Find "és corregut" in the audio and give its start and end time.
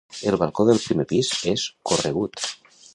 1.55-2.47